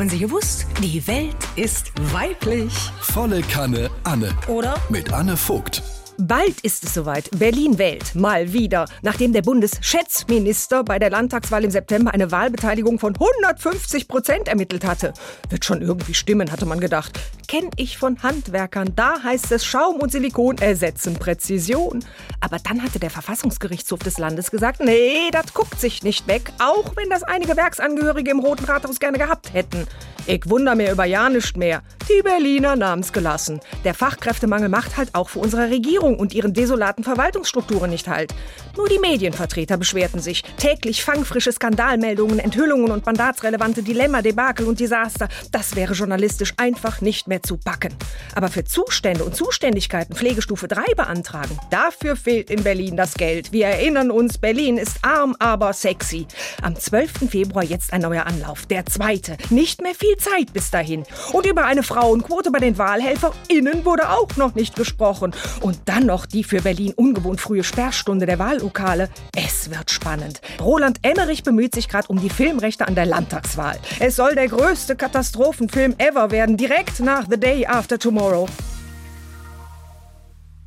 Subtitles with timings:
[0.00, 0.66] Haben Sie gewusst?
[0.82, 2.72] Die Welt ist weiblich.
[3.02, 4.34] Volle Kanne Anne.
[4.48, 4.74] Oder?
[4.88, 5.82] Mit Anne Vogt.
[6.16, 7.28] Bald ist es soweit.
[7.38, 8.14] Berlin wählt.
[8.14, 8.86] Mal wieder.
[9.02, 15.12] Nachdem der Bundesschätzminister bei der Landtagswahl im September eine Wahlbeteiligung von 150 Prozent ermittelt hatte.
[15.50, 17.20] Wird schon irgendwie stimmen, hatte man gedacht.
[17.50, 18.92] Kenn ich von Handwerkern.
[18.94, 22.04] Da heißt es Schaum und Silikon ersetzen Präzision.
[22.38, 26.52] Aber dann hatte der Verfassungsgerichtshof des Landes gesagt, nee, das guckt sich nicht weg.
[26.60, 29.88] Auch wenn das einige Werksangehörige im Roten Rathaus gerne gehabt hätten.
[30.28, 31.82] Ich wundere mir über ja nicht mehr.
[32.08, 33.60] Die Berliner nahmen's gelassen.
[33.84, 38.32] Der Fachkräftemangel macht halt auch für unsere Regierung und ihren desolaten Verwaltungsstrukturen nicht halt.
[38.76, 40.42] Nur die Medienvertreter beschwerten sich.
[40.56, 45.28] Täglich fangfrische Skandalmeldungen, Enthüllungen und mandatsrelevante Dilemma, Debakel und Desaster.
[45.50, 47.94] Das wäre journalistisch einfach nicht mehr zu backen.
[48.34, 53.52] Aber für Zustände und Zuständigkeiten Pflegestufe 3 beantragen, dafür fehlt in Berlin das Geld.
[53.52, 56.26] Wir erinnern uns, Berlin ist arm, aber sexy.
[56.62, 57.30] Am 12.
[57.30, 58.66] Februar jetzt ein neuer Anlauf.
[58.66, 59.36] Der zweite.
[59.50, 61.04] Nicht mehr viel Zeit bis dahin.
[61.32, 65.32] Und über eine Frauenquote bei den WahlhelferInnen wurde auch noch nicht gesprochen.
[65.60, 69.08] Und dann noch die für Berlin ungewohnt frühe Sperrstunde der Wahllokale.
[69.36, 70.40] Es wird spannend.
[70.60, 73.78] Roland Emmerich bemüht sich gerade um die Filmrechte an der Landtagswahl.
[73.98, 78.48] Es soll der größte Katastrophenfilm ever werden, direkt nach The Day After Tomorrow.